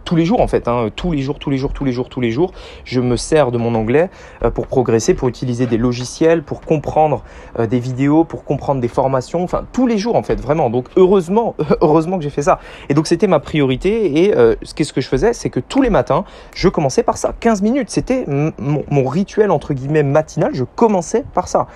tous 0.03 0.15
les 0.15 0.25
jours 0.25 0.41
en 0.41 0.47
fait 0.47 0.67
hein, 0.67 0.89
tous 0.95 1.11
les 1.11 1.21
jours 1.21 1.39
tous 1.39 1.49
les 1.49 1.57
jours 1.57 1.73
tous 1.73 1.85
les 1.85 1.91
jours 1.91 2.09
tous 2.09 2.21
les 2.21 2.31
jours 2.31 2.51
je 2.83 2.99
me 2.99 3.15
sers 3.15 3.51
de 3.51 3.57
mon 3.57 3.75
anglais 3.75 4.09
euh, 4.43 4.49
pour 4.49 4.67
progresser 4.67 5.13
pour 5.13 5.27
utiliser 5.27 5.65
des 5.65 5.77
logiciels 5.77 6.43
pour 6.43 6.61
comprendre 6.61 7.23
des 7.59 7.79
vidéos 7.79 8.23
pour 8.23 8.43
comprendre 8.43 8.81
des 8.81 8.87
formations 8.87 9.43
enfin 9.43 9.65
tous 9.71 9.87
les 9.87 9.97
jours 9.97 10.15
en 10.15 10.23
fait 10.23 10.39
vraiment. 10.39 10.69
Donc 10.69 10.87
heureusement 10.95 11.55
heureusement 11.81 12.17
que 12.17 12.23
j'ai 12.23 12.29
fait 12.29 12.41
ça. 12.41 12.59
Et 12.89 12.93
donc 12.93 13.07
c'était 13.07 13.27
ma 13.27 13.39
priorité 13.39 14.25
et 14.25 14.33
qu'est-ce 14.75 14.93
que 14.93 15.01
je 15.01 15.07
faisais? 15.07 15.33
C'est 15.33 15.49
que 15.49 15.59
tous 15.59 15.81
les 15.81 15.89
matins 15.89 16.23
je 16.53 16.69
commençais 16.69 17.03
par 17.03 17.17
ça. 17.17 17.33
15 17.39 17.61
minutes 17.61 17.89
c'était 17.89 18.25
mon, 18.27 18.83
mon, 18.89 19.05
rituel 19.05 19.51
entre 19.51 19.73
guillemets 19.73 20.03
matinal. 20.03 20.51
Je 20.53 20.63
commençais 20.63 21.23
par 21.33 21.47
ça. 21.47 21.67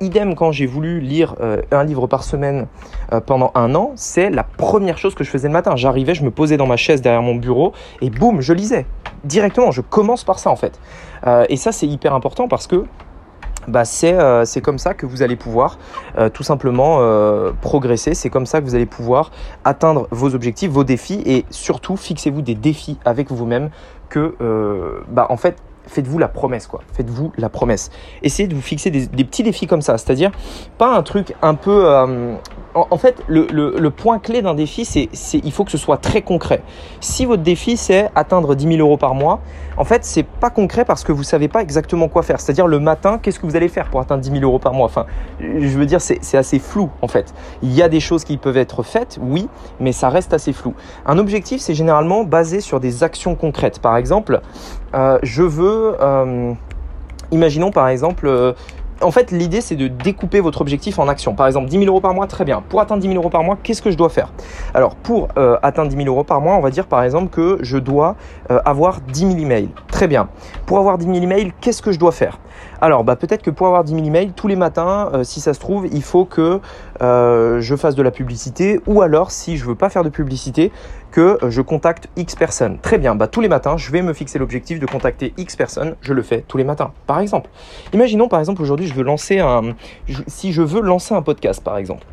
Idem 0.00 0.34
quand 0.34 0.52
j'ai 0.52 0.66
voulu 0.66 1.00
lire 1.00 1.36
un 1.70 1.84
livre 1.84 2.06
par 2.06 2.24
semaine 2.24 2.66
euh, 3.12 3.20
pendant 3.20 3.50
un 3.54 3.74
an, 3.74 3.92
c'est 3.96 4.30
la 4.30 4.44
première 4.44 4.98
chose 4.98 5.14
que 5.14 5.24
je 5.24 5.30
faisais 5.30 5.48
le 5.48 5.52
matin. 5.52 5.76
J'arrivais, 5.76 6.14
je 6.14 6.24
me 6.24 6.30
posais 6.30 6.56
dans 6.56 6.66
ma 6.66 6.76
chaise 6.76 7.02
derrière 7.02 7.22
mon 7.22 7.34
bureau 7.34 7.72
et 8.00 8.10
boum, 8.10 8.40
je 8.40 8.52
lisais 8.52 8.86
directement. 9.24 9.70
Je 9.70 9.80
commence 9.80 10.24
par 10.24 10.38
ça 10.38 10.50
en 10.50 10.56
fait. 10.56 10.78
Euh, 11.26 11.44
et 11.48 11.56
ça, 11.56 11.72
c'est 11.72 11.86
hyper 11.86 12.14
important 12.14 12.48
parce 12.48 12.66
que 12.66 12.84
bah, 13.68 13.84
c'est 13.84 14.14
euh, 14.14 14.44
comme 14.62 14.78
ça 14.78 14.94
que 14.94 15.06
vous 15.06 15.22
allez 15.22 15.36
pouvoir 15.36 15.78
tout 16.32 16.42
simplement 16.42 16.98
progresser. 17.60 18.14
C'est 18.14 18.30
comme 18.30 18.46
ça 18.46 18.60
que 18.60 18.64
vous 18.64 18.74
allez 18.74 18.86
pouvoir 18.86 19.30
atteindre 19.64 20.08
vos 20.10 20.34
objectifs, 20.34 20.70
vos 20.70 20.84
défis 20.84 21.22
et 21.26 21.44
surtout 21.50 21.96
fixez-vous 21.96 22.42
des 22.42 22.54
défis 22.54 22.98
avec 23.04 23.30
vous-même 23.30 23.70
que 24.08 24.34
bah, 25.08 25.26
en 25.28 25.36
fait 25.36 25.56
faites-vous 25.86 26.18
la 26.18 26.28
promesse, 26.28 26.66
quoi. 26.66 26.80
Faites-vous 26.92 27.32
la 27.36 27.48
promesse. 27.48 27.90
Essayez 28.22 28.48
de 28.48 28.54
vous 28.54 28.62
fixer 28.62 28.90
des 28.90 29.24
petits 29.24 29.42
défis 29.42 29.66
comme 29.66 29.82
ça, 29.82 29.98
c'est-à-dire 29.98 30.30
pas 30.78 30.96
un 30.96 31.02
truc 31.02 31.34
un 31.42 31.54
peu. 31.54 31.86
En, 32.74 32.96
fait, 32.98 33.22
le, 33.26 33.88
point 33.88 34.18
clé 34.18 34.42
d'un 34.42 34.54
défi, 34.54 34.84
c'est 34.84 35.08
il 35.32 35.52
faut 35.52 35.64
que 35.64 35.70
ce 35.70 35.78
soit 35.78 35.96
très 35.96 36.22
concret. 36.22 36.62
Si 37.00 37.24
votre 37.24 37.42
défi 37.42 37.76
c'est 37.76 38.10
atteindre 38.14 38.54
10 38.54 38.76
000 38.76 38.78
euros 38.78 38.96
par 38.96 39.14
mois, 39.14 39.40
en 39.76 39.84
fait, 39.84 40.04
c'est 40.04 40.22
pas 40.22 40.50
concret 40.50 40.84
parce 40.84 41.02
que 41.04 41.10
vous 41.10 41.22
savez 41.22 41.48
pas 41.48 41.62
exactement 41.62 42.08
quoi 42.08 42.22
faire. 42.22 42.40
C'est-à-dire 42.40 42.66
le 42.66 42.78
matin, 42.78 43.18
qu'est-ce 43.18 43.40
que 43.40 43.46
vous 43.46 43.56
allez 43.56 43.68
faire 43.68 43.88
pour 43.88 44.00
atteindre 44.00 44.22
10 44.22 44.30
000 44.30 44.42
euros 44.44 44.58
par 44.58 44.72
mois? 44.72 44.86
Enfin, 44.86 45.06
je 45.40 45.78
veux 45.78 45.86
dire, 45.86 46.00
c'est 46.00 46.36
assez 46.36 46.58
flou 46.58 46.90
en 47.02 47.08
fait. 47.08 47.34
Il 47.62 47.72
y 47.72 47.82
a 47.82 47.88
des 47.88 48.00
choses 48.00 48.24
qui 48.24 48.36
peuvent 48.36 48.56
être 48.56 48.82
faites, 48.82 49.18
oui, 49.20 49.48
mais 49.80 49.92
ça 49.92 50.08
reste 50.08 50.32
assez 50.32 50.52
flou. 50.52 50.74
Un 51.06 51.18
objectif, 51.18 51.60
c'est 51.60 51.74
généralement 51.74 52.24
basé 52.24 52.60
sur 52.60 52.80
des 52.80 53.02
actions 53.02 53.34
concrètes. 53.34 53.80
Par 53.80 53.96
exemple, 53.96 54.40
euh, 54.94 55.18
je 55.22 55.42
veux, 55.42 55.96
euh, 56.00 56.52
imaginons 57.30 57.70
par 57.70 57.88
exemple, 57.88 58.26
euh, 58.26 58.52
en 59.02 59.10
fait, 59.10 59.30
l'idée, 59.30 59.60
c'est 59.60 59.76
de 59.76 59.88
découper 59.88 60.40
votre 60.40 60.60
objectif 60.60 60.98
en 60.98 61.08
actions. 61.08 61.34
Par 61.34 61.46
exemple, 61.46 61.68
10 61.68 61.78
000 61.78 61.86
euros 61.86 62.00
par 62.00 62.14
mois, 62.14 62.26
très 62.26 62.44
bien. 62.44 62.62
Pour 62.68 62.80
atteindre 62.80 63.00
10 63.00 63.08
000 63.08 63.18
euros 63.18 63.30
par 63.30 63.42
mois, 63.42 63.56
qu'est-ce 63.62 63.82
que 63.82 63.90
je 63.90 63.96
dois 63.96 64.08
faire? 64.08 64.32
Alors, 64.74 64.94
pour 64.94 65.28
euh, 65.38 65.56
atteindre 65.62 65.88
10 65.88 65.96
000 65.96 66.08
euros 66.08 66.24
par 66.24 66.40
mois, 66.40 66.56
on 66.56 66.60
va 66.60 66.70
dire 66.70 66.86
par 66.86 67.02
exemple 67.02 67.30
que 67.30 67.58
je 67.62 67.78
dois 67.78 68.16
euh, 68.50 68.60
avoir 68.64 69.00
10 69.00 69.20
000 69.20 69.38
emails. 69.38 69.70
Très 69.88 70.06
bien. 70.06 70.28
Pour 70.66 70.78
avoir 70.78 70.98
10 70.98 71.06
000 71.06 71.16
emails, 71.16 71.52
qu'est-ce 71.60 71.82
que 71.82 71.92
je 71.92 71.98
dois 71.98 72.12
faire? 72.12 72.38
Alors, 72.80 73.04
bah, 73.04 73.16
peut-être 73.16 73.42
que 73.42 73.50
pour 73.50 73.66
avoir 73.66 73.84
10 73.84 73.94
000 73.94 74.06
emails, 74.06 74.32
tous 74.32 74.48
les 74.48 74.56
matins, 74.56 75.10
euh, 75.12 75.24
si 75.24 75.40
ça 75.40 75.52
se 75.54 75.60
trouve, 75.60 75.86
il 75.92 76.02
faut 76.02 76.24
que 76.24 76.60
euh, 77.02 77.60
je 77.60 77.76
fasse 77.76 77.94
de 77.94 78.02
la 78.02 78.10
publicité 78.10 78.80
ou 78.86 79.02
alors, 79.02 79.30
si 79.30 79.56
je 79.56 79.64
veux 79.64 79.74
pas 79.74 79.90
faire 79.90 80.04
de 80.04 80.08
publicité, 80.08 80.72
que 81.10 81.38
je 81.48 81.60
contacte 81.60 82.08
X 82.16 82.36
personnes. 82.36 82.78
Très 82.78 82.96
bien, 82.96 83.14
bah, 83.14 83.26
tous 83.26 83.40
les 83.40 83.48
matins, 83.48 83.76
je 83.76 83.90
vais 83.90 84.02
me 84.02 84.12
fixer 84.12 84.38
l'objectif 84.38 84.78
de 84.78 84.86
contacter 84.86 85.34
X 85.36 85.56
personnes. 85.56 85.96
Je 86.00 86.12
le 86.12 86.22
fais 86.22 86.44
tous 86.46 86.56
les 86.56 86.64
matins, 86.64 86.92
par 87.06 87.20
exemple. 87.20 87.50
Imaginons, 87.92 88.28
par 88.28 88.38
exemple, 88.40 88.62
aujourd'hui, 88.62 88.86
je 88.86 88.94
veux 88.94 89.04
lancer 89.04 89.40
un... 89.40 89.74
Si 90.26 90.52
je 90.52 90.62
veux 90.62 90.80
lancer 90.80 91.14
un 91.14 91.22
podcast, 91.22 91.62
par 91.62 91.76
exemple 91.76 92.06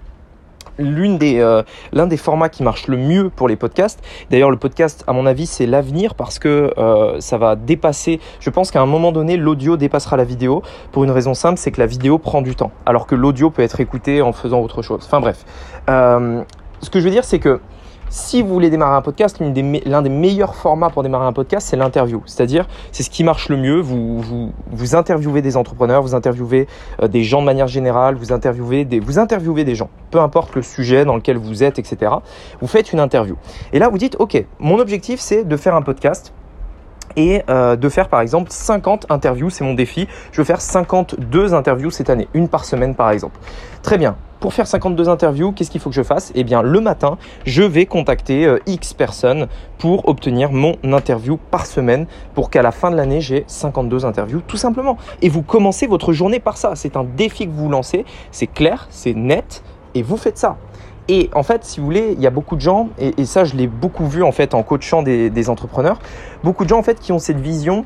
l'une 0.78 1.18
des 1.18 1.40
euh, 1.40 1.64
l'un 1.92 2.08
des 2.08 2.18
formats 2.18 2.50
qui 2.50 2.64
marche 2.64 2.88
le 2.88 2.98
mieux 2.98 3.30
pour 3.30 3.48
les 3.48 3.56
podcasts. 3.56 4.04
D'ailleurs, 4.30 4.52
le 4.52 4.58
podcast, 4.58 5.04
à 5.08 5.14
mon 5.14 5.26
avis, 5.26 5.46
c'est 5.46 5.66
l'avenir 5.66 6.16
parce 6.16 6.40
que 6.40 6.74
euh, 6.78 7.20
ça 7.20 7.38
va 7.38 7.56
dépasser. 7.56 8.20
Je 8.40 8.50
pense 8.50 8.72
qu'à 8.72 8.82
un 8.82 8.86
moment 8.86 9.12
donné, 9.12 9.38
l'audio 9.38 9.78
dépassera 9.78 10.18
la 10.18 10.24
vidéo 10.24 10.62
pour 10.92 11.04
une 11.04 11.12
raison 11.12 11.34
simple, 11.34 11.58
c'est 11.58 11.72
que 11.72 11.80
la 11.80 11.88
vidéo 11.88 12.18
prend 12.18 12.42
du 12.42 12.56
temps, 12.56 12.72
alors 12.86 13.08
que 13.08 13.16
l'audio 13.16 13.50
peut 13.50 13.62
être 13.62 13.80
écouté 13.80 14.22
en 14.22 14.34
faisant 14.34 14.62
autre 14.62 14.82
chose. 14.82 15.02
Enfin 15.06 15.20
bref, 15.20 15.46
euh, 15.90 16.44
ce 16.82 16.90
que 16.90 17.00
je 17.00 17.06
veux 17.06 17.12
dire, 17.12 17.24
c'est 17.26 17.40
que 17.40 17.60
si 18.10 18.42
vous 18.42 18.50
voulez 18.50 18.70
démarrer 18.70 18.96
un 18.96 19.02
podcast, 19.02 19.40
l'un 19.40 20.02
des, 20.02 20.10
meilleurs 20.10 20.56
formats 20.56 20.90
pour 20.90 21.04
démarrer 21.04 21.26
un 21.26 21.34
podcast, 21.34 21.68
c'est 21.68 21.76
l'interview. 21.76 22.22
C'est-à-dire, 22.26 22.68
c'est 22.92 23.04
ce 23.04 23.10
qui 23.10 23.24
marche 23.24 23.50
le 23.50 23.58
mieux. 23.58 23.80
Vous, 23.80 24.22
vous, 24.22 24.52
vous 24.72 24.96
interviewez 24.96 25.42
des 25.42 25.58
entrepreneurs, 25.58 26.02
vous 26.02 26.16
interviewez 26.16 26.68
euh, 27.02 27.08
des 27.08 27.24
gens 27.24 27.42
de 27.42 27.46
manière 27.46 27.68
générale, 27.68 28.16
vous 28.16 28.32
interviewez, 28.32 28.86
des, 28.86 29.00
vous 29.00 29.20
interviewez 29.20 29.64
des 29.64 29.76
gens, 29.76 29.90
peu 30.12 30.20
importe 30.20 30.56
le 30.56 30.62
sujet 30.62 31.06
dans 31.06 31.16
lequel 31.16 31.38
vous 31.38 31.64
êtes, 31.64 31.80
etc. 31.80 32.14
Vous 32.62 32.68
faites 32.68 32.94
une 32.94 33.00
interview. 33.00 33.36
Et 33.74 33.80
là, 33.80 33.90
vous 33.90 33.98
dites, 33.98 34.16
OK, 34.20 34.44
mon 34.60 34.80
objectif, 34.80 35.20
c'est 35.20 35.44
de 35.44 35.58
faire 35.58 35.76
un 35.76 35.82
podcast 35.82 36.34
et 37.16 37.44
euh, 37.50 37.76
de 37.76 37.90
faire 37.90 38.10
par 38.10 38.22
exemple 38.22 38.52
50 38.52 39.08
interviews, 39.10 39.50
c'est 39.50 39.64
mon 39.64 39.74
défi. 39.74 40.08
Je 40.32 40.42
veux 40.42 40.46
faire 40.46 40.62
52 40.62 41.54
interviews 41.54 41.92
cette 41.92 42.10
année, 42.10 42.28
une 42.34 42.48
par 42.48 42.66
semaine 42.66 42.96
par 42.96 43.12
exemple. 43.12 43.40
Très 43.82 43.98
bien. 43.98 44.16
Pour 44.40 44.54
faire 44.54 44.68
52 44.68 45.10
interviews, 45.10 45.52
qu'est-ce 45.52 45.72
qu'il 45.72 45.82
faut 45.82 45.90
que 45.90 45.96
je 45.96 46.04
fasse? 46.04 46.32
Eh 46.36 46.44
bien, 46.44 46.62
le 46.62 46.80
matin, 46.80 47.18
je 47.46 47.64
vais 47.64 47.88
contacter 47.88 48.46
euh, 48.46 48.60
X 48.68 48.94
personnes 48.94 49.48
pour 49.80 50.08
obtenir 50.08 50.52
mon 50.52 50.76
interview 50.84 51.38
par 51.38 51.66
semaine 51.66 52.06
pour 52.36 52.52
qu'à 52.52 52.62
la 52.62 52.72
fin 52.72 52.92
de 52.92 52.96
l'année, 52.96 53.20
j'ai 53.20 53.46
52 53.48 54.06
interviews, 54.06 54.42
tout 54.46 54.58
simplement. 54.58 54.98
Et 55.24 55.30
vous 55.30 55.42
commencez 55.42 55.88
votre 55.88 56.14
journée 56.14 56.40
par 56.40 56.58
ça. 56.58 56.74
C'est 56.76 56.98
un 56.98 57.04
défi 57.04 57.48
que 57.48 57.52
vous 57.52 57.70
lancez. 57.70 58.06
C'est 58.32 58.48
clair, 58.48 58.88
c'est 58.92 59.16
net, 59.16 59.64
et 59.96 60.04
vous 60.04 60.18
faites 60.18 60.38
ça. 60.38 60.58
Et 61.10 61.30
en 61.34 61.44
fait, 61.44 61.64
si 61.64 61.80
vous 61.80 61.86
voulez, 61.86 62.14
il 62.14 62.22
y 62.22 62.28
a 62.28 62.32
beaucoup 62.32 62.56
de 62.56 62.62
gens, 62.62 62.90
et, 63.00 63.26
ça 63.26 63.46
je 63.46 63.56
l'ai 63.56 63.68
beaucoup 63.68 64.06
vu 64.06 64.24
en 64.24 64.32
fait 64.32 64.54
en 64.54 64.62
coachant 64.62 65.02
des, 65.02 65.50
entrepreneurs, 65.50 66.00
beaucoup 66.44 66.64
de 66.64 66.70
gens 66.70 66.78
en 66.78 66.84
fait 66.84 67.00
qui 67.00 67.12
ont 67.12 67.20
cette 67.20 67.40
vision 67.40 67.86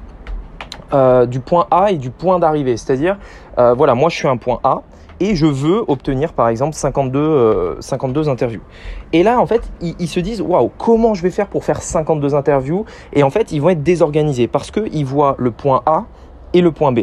euh, 0.93 1.25
du 1.27 1.39
point 1.39 1.67
A 1.69 1.91
et 1.91 1.97
du 1.97 2.09
point 2.09 2.39
d'arrivée. 2.39 2.77
C'est-à-dire, 2.77 3.17
euh, 3.59 3.73
voilà, 3.73 3.93
moi 3.93 4.09
je 4.09 4.15
suis 4.15 4.27
un 4.27 4.37
point 4.37 4.59
A 4.63 4.81
et 5.21 5.35
je 5.35 5.45
veux 5.45 5.83
obtenir 5.87 6.33
par 6.33 6.49
exemple 6.49 6.75
52, 6.75 7.77
52 7.79 8.27
euh, 8.27 8.31
interviews. 8.31 8.61
Et 9.13 9.21
là, 9.21 9.39
en 9.39 9.45
fait, 9.45 9.61
ils, 9.79 9.95
ils 9.99 10.07
se 10.07 10.19
disent, 10.19 10.41
waouh, 10.41 10.71
comment 10.79 11.13
je 11.13 11.21
vais 11.21 11.29
faire 11.29 11.47
pour 11.47 11.63
faire 11.63 11.81
52 11.81 12.33
interviews? 12.33 12.85
Et 13.13 13.21
en 13.21 13.29
fait, 13.29 13.51
ils 13.51 13.61
vont 13.61 13.69
être 13.69 13.83
désorganisés 13.83 14.47
parce 14.47 14.71
qu'ils 14.71 15.05
voient 15.05 15.35
le 15.37 15.51
point 15.51 15.83
A 15.85 16.05
et 16.53 16.61
le 16.61 16.71
point 16.71 16.91
B. 16.91 17.01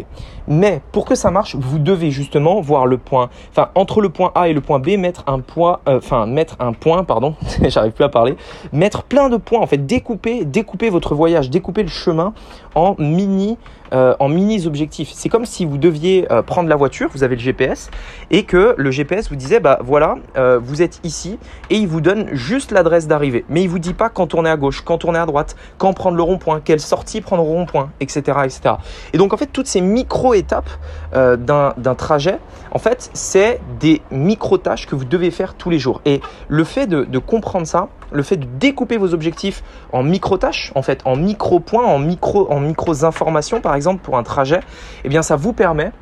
Mais 0.48 0.80
pour 0.92 1.04
que 1.04 1.14
ça 1.14 1.30
marche, 1.30 1.56
vous 1.56 1.78
devez 1.78 2.10
justement 2.10 2.60
voir 2.62 2.86
le 2.86 2.96
point, 2.96 3.28
enfin 3.50 3.68
entre 3.74 4.00
le 4.00 4.08
point 4.08 4.32
A 4.34 4.48
et 4.48 4.54
le 4.54 4.62
point 4.62 4.78
B, 4.78 4.96
mettre 4.96 5.22
un 5.26 5.40
point, 5.40 5.80
euh, 5.86 5.98
enfin 5.98 6.26
mettre 6.26 6.56
un 6.58 6.72
point, 6.72 7.04
pardon, 7.04 7.34
j'arrive 7.68 7.92
plus 7.92 8.04
à 8.04 8.08
parler, 8.08 8.34
mettre 8.72 9.02
plein 9.02 9.28
de 9.28 9.36
points 9.36 9.60
en 9.60 9.66
fait, 9.66 9.84
découper, 9.84 10.46
découper 10.46 10.88
votre 10.88 11.14
voyage, 11.14 11.50
découper 11.50 11.82
le 11.82 11.90
chemin 11.90 12.32
en 12.74 12.96
mini 12.98 13.58
euh, 13.92 14.14
en 14.20 14.28
mini 14.28 14.66
objectifs. 14.66 15.10
C'est 15.14 15.30
comme 15.30 15.46
si 15.46 15.64
vous 15.64 15.78
deviez 15.78 16.30
euh, 16.30 16.42
prendre 16.42 16.68
la 16.68 16.76
voiture, 16.76 17.08
vous 17.12 17.24
avez 17.24 17.36
le 17.36 17.40
GPS, 17.40 17.90
et 18.30 18.42
que 18.42 18.74
le 18.76 18.90
GPS 18.90 19.30
vous 19.30 19.36
disait, 19.36 19.60
bah 19.60 19.78
voilà, 19.82 20.16
vous 20.60 20.82
êtes 20.82 21.00
ici, 21.04 21.38
et 21.70 21.76
il 21.76 21.88
vous 21.88 22.02
donne 22.02 22.28
juste 22.32 22.70
l'adresse 22.70 23.06
d'arrivée. 23.06 23.46
Mais 23.48 23.62
il 23.62 23.68
vous 23.68 23.78
dit 23.78 23.94
pas 23.94 24.10
quand 24.10 24.26
tourner 24.26 24.50
à 24.50 24.58
gauche, 24.58 24.82
quand 24.82 24.98
tourner 24.98 25.18
à 25.18 25.24
droite, 25.24 25.56
quand 25.78 25.94
prendre 25.94 26.16
le 26.18 26.22
rond-point, 26.22 26.60
quelle 26.62 26.80
sortie 26.80 27.22
prendre 27.22 27.42
le 27.42 27.48
rond-point, 27.48 27.90
etc., 28.00 28.20
etc. 28.44 28.74
Et 29.14 29.18
donc 29.18 29.32
en 29.32 29.38
fait, 29.38 29.47
toutes 29.47 29.66
ces 29.66 29.80
micro-étapes 29.80 30.71
d'un 31.12 31.95
trajet, 31.97 32.38
en 32.71 32.78
fait, 32.78 33.11
c'est 33.14 33.61
des 33.80 34.02
micro-tâches 34.11 34.87
que 34.87 34.95
vous 34.95 35.04
devez 35.04 35.30
faire 35.30 35.54
tous 35.54 35.71
les 35.71 35.78
jours. 35.78 36.00
Et 36.04 36.21
le 36.49 36.64
fait 36.64 36.87
de, 36.87 37.04
de 37.04 37.18
comprendre 37.18 37.66
ça, 37.66 37.88
le 38.11 38.23
fait 38.23 38.37
de 38.37 38.47
découper 38.59 38.97
vos 38.97 39.14
objectifs 39.14 39.62
en 39.92 40.02
micro-tâches, 40.02 40.73
en 40.75 40.83
fait, 40.83 41.02
en 41.04 41.16
micro-points, 41.16 41.85
en 41.85 41.99
micro, 41.99 42.50
en 42.50 42.61
micro-informations, 42.61 43.61
par 43.61 43.75
exemple, 43.75 44.02
pour 44.02 44.18
un 44.18 44.23
trajet, 44.23 44.61
eh 45.04 45.09
bien, 45.09 45.23
ça 45.23 45.37
vous 45.37 45.52
permet 45.52 45.92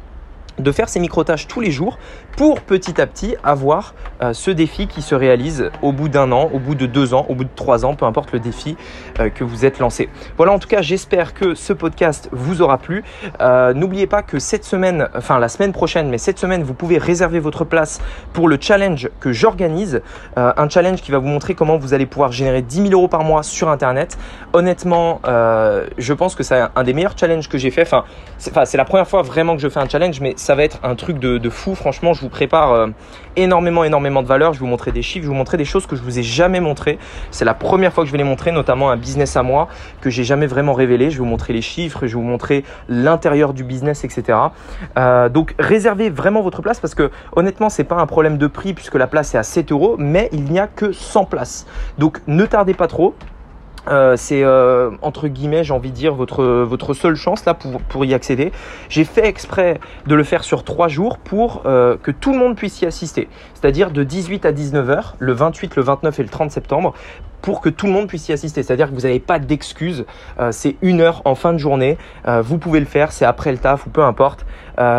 de 0.59 0.73
faire 0.73 0.89
ces 0.89 1.01
micro-tâches 1.01 1.47
tous 1.47 1.61
les 1.61 1.71
jours 1.71 1.99
pour 2.37 2.61
petit 2.61 3.01
à 3.01 3.07
petit 3.07 3.37
avoir 3.45 3.95
euh, 4.23 4.33
ce 4.33 4.51
défi 4.51 4.87
qui 4.87 5.03
se 5.03 5.15
réalise 5.15 5.71
au 5.83 5.93
bout 5.93 6.09
d'un 6.09 6.33
an, 6.33 6.51
au 6.53 6.59
bout 6.59 6.75
de 6.75 6.87
deux 6.87 7.15
ans, 7.15 7.27
au 7.29 7.35
bout 7.35 7.45
de 7.45 7.51
trois 7.55 7.85
ans, 7.85 7.95
peu 7.95 8.05
importe 8.05 8.33
le 8.33 8.41
défi 8.41 8.77
euh, 9.21 9.31
que 9.31 9.45
vous 9.45 9.65
êtes 9.65 9.79
lancé. 9.79 10.09
Voilà, 10.37 10.53
en 10.53 10.59
tout 10.59 10.69
cas, 10.69 10.83
j'espère 10.83 11.35
que 11.35 11.55
ce 11.55 11.73
podcast 11.73 12.29
vous 12.33 12.63
aura 12.63 12.79
plu. 12.79 13.05
Euh, 13.41 13.73
n'oubliez 13.73 14.07
pas 14.07 14.23
que 14.23 14.39
cette 14.39 14.65
semaine, 14.65 15.09
enfin 15.15 15.39
la 15.39 15.49
semaine 15.49 15.73
prochaine, 15.73 16.09
mais 16.09 16.19
cette 16.19 16.39
semaine, 16.39 16.63
vous 16.63 16.75
pouvez 16.75 16.99
réserver 16.99 17.39
votre 17.39 17.65
place 17.65 18.01
pour 18.33 18.49
le 18.49 18.59
challenge 18.61 19.09
que 19.21 19.33
j'organise. 19.33 20.03
un 20.37 20.69
challenge 20.69 21.01
qui 21.01 21.11
va 21.11 21.19
vous 21.19 21.27
montrer 21.27 21.55
comment 21.55 21.79
vous 21.79 21.95
allez 21.95 22.07
pouvoir 22.07 22.33
générer 22.33 22.63
10 22.63 22.89
000 22.89 22.93
euros 22.93 23.09
par 23.09 23.25
mois 23.25 23.43
sur 23.43 23.69
Internet. 23.69 24.19
Honnêtement, 24.53 25.21
je 25.25 26.13
pense 26.13 26.35
que 26.35 26.43
c'est 26.43 26.61
un 26.75 26.83
des 26.83 26.93
meilleurs 26.93 27.17
challenges 27.17 27.49
que 27.49 27.59
j'ai 27.59 27.71
fait. 27.71 27.83
Enfin, 27.83 28.05
c'est 28.39 28.77
la 28.77 28.85
première 28.85 29.07
fois 29.07 29.23
vraiment 29.23 29.57
que 29.57 29.63
je 29.63 29.69
fais 29.69 29.81
un 29.81 29.89
challenge, 29.89 30.21
mais 30.21 30.35
ça 30.47 30.55
va 30.55 30.63
être 30.63 30.79
un 30.85 30.95
truc 30.95 31.19
de, 31.19 31.51
fou. 31.51 31.75
Franchement, 31.75 32.15
je 32.15 32.21
vous 32.21 32.29
prépare 32.29 32.73
euh, 32.73 32.87
énormément, 33.35 33.83
énormément 33.83 34.23
de 34.23 34.29
valeur. 34.29 34.53
Je 34.53 34.61
vous 34.61 34.69
montrer 34.69 34.93
des 34.93 35.03
chiffres, 35.03 35.25
je 35.25 35.29
vous 35.29 35.35
montrer 35.35 35.57
des 35.57 35.65
choses 35.65 35.87
que 35.87 35.97
je 35.97 36.03
vous 36.03 36.21
ai 36.21 36.23
jamais 36.23 36.61
montrées. 36.61 37.01
C'est 37.33 37.45
la 37.45 37.53
première 37.53 37.93
fois 37.93 38.05
que 38.05 38.07
je 38.07 38.13
vais 38.13 38.19
les 38.19 38.25
montrer, 38.25 38.53
notamment 38.53 38.91
un 38.91 38.97
business 38.97 39.37
à 39.37 39.43
moi 39.43 39.67
que 40.01 40.09
j'ai 40.09 40.23
jamais 40.23 40.47
vraiment 40.47 40.73
révélé. 40.73 41.11
Je 41.11 41.17
vais 41.17 41.25
vous 41.25 41.31
montrer 41.31 41.53
les 41.53 41.63
chiffres, 41.63 42.07
je 42.07 42.17
vais 42.17 42.23
vous 42.23 42.29
montrer 42.29 42.63
l'intérieur 42.89 43.55
du 43.55 43.65
business, 43.65 44.05
etc. 44.05 44.39
Euh, 44.97 45.29
donc, 45.29 45.57
réservez 45.59 46.11
vraiment 46.11 46.43
votre 46.43 46.63
place 46.63 46.79
parce 46.79 46.95
que 46.95 47.11
honnêtement, 47.35 47.69
c'est 47.69 47.83
pas 47.83 47.97
un 47.97 48.07
problème 48.07 48.39
de 48.39 48.47
prix 48.47 48.73
puisque 48.73 48.95
la 48.95 49.09
place 49.09 49.35
est 49.35 49.39
à 49.39 49.43
7 49.43 49.73
euros, 49.73 49.97
mais 49.99 50.29
il 50.31 50.45
n'y 50.45 50.61
a 50.61 50.69
que 50.69 50.93
100 50.93 51.25
places. 51.25 51.67
Donc, 51.99 52.21
ne 52.29 52.47
tardez 52.47 52.75
pas 52.75 52.87
trop. 52.87 53.17
Euh, 53.89 54.17
c'est 54.17 54.43
euh, 54.43 54.91
entre 55.03 55.29
guillemets, 55.29 55.65
j'ai 55.65 55.73
envie 55.73 55.91
de 55.91 55.97
dire, 55.97 56.15
votre, 56.15 56.45
votre 56.45 56.95
seule 56.95 57.15
chance 57.15 57.45
là 57.45 57.55
pour, 57.55 57.81
pour 57.81 58.05
y 58.05 58.15
accéder. 58.15 58.53
J'ai 58.89 59.05
fait 59.05 59.27
exprès 59.27 59.81
de 60.07 60.15
le 60.15 60.25
faire 60.25 60.45
sur 60.45 60.65
trois 60.65 60.89
jours 60.89 61.19
pour 61.19 61.63
euh, 61.67 61.97
que 62.03 62.11
tout 62.11 62.33
le 62.33 62.39
monde 62.39 62.57
puisse 62.57 62.81
y 62.83 62.87
assister. 62.87 63.29
C'est-à-dire 63.55 63.91
de 63.91 64.03
18 64.03 64.45
à 64.47 64.53
19h, 64.53 65.15
le 65.19 65.33
28, 65.33 65.77
le 65.77 65.83
29 65.83 66.19
et 66.19 66.23
le 66.23 66.29
30 66.29 66.51
septembre, 66.51 66.95
pour 67.43 67.61
que 67.61 67.69
tout 67.69 67.87
le 67.87 67.93
monde 67.93 68.09
puisse 68.09 68.29
y 68.29 68.33
assister. 68.33 68.63
C'est-à-dire 68.63 68.91
que 68.91 68.95
vous 68.95 69.03
n'avez 69.03 69.21
pas 69.21 69.39
d'excuses. 69.39 70.05
c'est 70.51 70.77
une 70.83 71.01
heure 71.01 71.23
en 71.25 71.35
fin 71.35 71.53
de 71.53 71.59
journée. 71.59 71.99
vous 72.27 72.59
pouvez 72.59 72.81
le 72.81 72.87
faire. 72.87 73.13
C'est 73.13 73.25
après 73.25 73.53
le 73.53 73.59
taf 73.59 73.87
ou 73.87 73.91
peu 73.91 74.03
importe. 74.03 74.47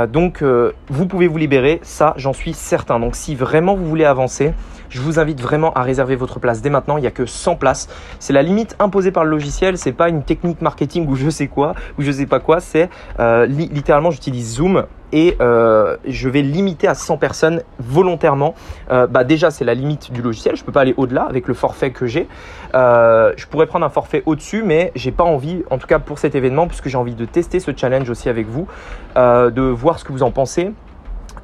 donc, 0.09 0.43
vous 0.89 1.05
pouvez 1.07 1.27
vous 1.27 1.37
libérer. 1.37 1.79
Ça, 1.83 2.13
j'en 2.17 2.33
suis 2.33 2.53
certain. 2.53 2.99
Donc, 2.99 3.15
si 3.15 3.35
vraiment 3.35 3.75
vous 3.75 3.85
voulez 3.85 4.05
avancer, 4.05 4.53
je 4.89 5.01
vous 5.01 5.19
invite 5.19 5.41
vraiment 5.41 5.73
à 5.73 5.81
réserver 5.81 6.15
votre 6.15 6.39
place 6.39 6.61
dès 6.61 6.69
maintenant. 6.69 6.97
Il 6.97 7.01
n'y 7.01 7.07
a 7.07 7.11
que 7.11 7.25
100 7.25 7.55
places. 7.55 7.87
C'est 8.19 8.33
la 8.33 8.41
limite 8.41 8.75
imposée 8.79 9.11
par 9.11 9.23
le 9.23 9.29
logiciel. 9.29 9.77
C'est 9.77 9.91
pas 9.91 10.09
une 10.09 10.23
technique 10.23 10.61
marketing 10.61 11.07
ou 11.07 11.15
je 11.15 11.29
sais 11.29 11.47
quoi 11.47 11.73
ou 11.97 12.01
je 12.01 12.11
sais 12.11 12.25
pas 12.25 12.39
quoi. 12.39 12.59
C'est 12.59 12.89
euh, 13.19 13.45
littéralement 13.45 14.11
j'utilise 14.11 14.55
Zoom 14.55 14.85
et 15.11 15.37
euh, 15.41 15.97
je 16.05 16.29
vais 16.29 16.41
limiter 16.41 16.87
à 16.87 16.95
100 16.95 17.17
personnes 17.17 17.61
volontairement. 17.79 18.55
Euh, 18.91 19.07
bah 19.07 19.23
déjà 19.23 19.51
c'est 19.51 19.65
la 19.65 19.73
limite 19.73 20.11
du 20.11 20.21
logiciel. 20.21 20.55
Je 20.55 20.63
peux 20.63 20.71
pas 20.71 20.81
aller 20.81 20.93
au-delà 20.97 21.23
avec 21.23 21.47
le 21.47 21.53
forfait 21.53 21.91
que 21.91 22.05
j'ai. 22.05 22.27
je 22.73 23.45
pourrais 23.47 23.67
prendre 23.67 23.85
un 23.85 23.89
forfait 23.89 24.23
au-dessus, 24.25 24.63
mais 24.63 24.91
j'ai 24.95 25.11
pas 25.11 25.23
envie, 25.23 25.63
en 25.69 25.77
tout 25.77 25.87
cas 25.87 25.99
pour 25.99 26.19
cet 26.19 26.35
événement, 26.35 26.67
puisque 26.67 26.87
j'ai 26.87 26.97
envie 26.97 27.15
de 27.15 27.25
tester 27.25 27.59
ce 27.59 27.71
challenge 27.75 28.09
aussi 28.09 28.29
avec 28.29 28.47
vous, 28.47 28.67
de 29.15 29.61
voir 29.61 29.99
ce 29.99 30.05
que 30.05 30.11
vous 30.11 30.23
en 30.23 30.31
pensez. 30.31 30.71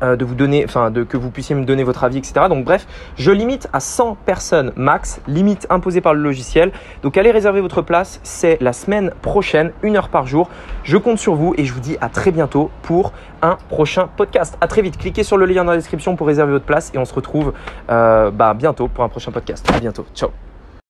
Euh, 0.02 0.16
de 0.16 0.26
vous 0.26 0.36
donner, 0.36 0.66
enfin, 0.66 0.92
de, 0.92 1.04
que 1.04 1.18
vous 1.18 1.30
puissiez 1.30 1.56
me 1.56 1.64
donner 1.64 1.84
votre 1.84 2.04
avis, 2.04 2.18
etc. 2.18 2.48
Donc 2.50 2.66
bref, 2.66 2.88
je 3.16 3.32
limite 3.32 3.70
à 3.74 3.80
100 3.80 4.18
personnes 4.26 4.74
max, 4.76 5.22
limite 5.28 5.66
imposée 5.70 6.02
par 6.02 6.14
le 6.14 6.22
logiciel. 6.22 6.72
Donc 7.04 7.18
allez 7.18 7.32
réserver 7.32 7.62
votre 7.62 7.82
place, 7.82 8.20
c'est 8.24 8.58
la 8.60 8.74
semaine 8.74 9.12
prochaine, 9.22 9.72
une 9.82 9.96
heure 9.96 10.10
par 10.10 10.26
jour. 10.28 10.50
Je 10.84 10.98
compte 10.98 11.20
sur 11.20 11.36
vous 11.36 11.54
et 11.58 11.66
je 11.66 11.74
vous 11.74 11.80
dis 11.80 11.98
à 12.02 12.10
très 12.10 12.32
bientôt 12.32 12.70
pour 12.82 13.14
un 13.42 13.58
prochain 13.70 14.10
podcast. 14.18 14.58
À 14.62 14.68
très 14.68 14.82
vite, 14.82 14.98
cliquez 14.98 15.24
sur 15.24 15.38
le 15.38 15.46
lien 15.46 15.64
dans 15.64 15.72
la 15.72 15.78
description 15.78 16.16
pour 16.16 16.28
réserver 16.28 16.52
votre 16.52 16.66
place 16.66 16.92
et 16.94 16.98
on 16.98 17.06
se 17.06 17.14
retrouve 17.14 17.54
euh, 17.90 18.32
bah, 18.32 18.54
bientôt 18.54 18.88
pour 18.88 19.04
un 19.04 19.10
prochain 19.10 19.32
podcast. 19.32 19.66
À 19.74 19.80
bientôt, 19.80 20.06
ciao. 20.14 20.32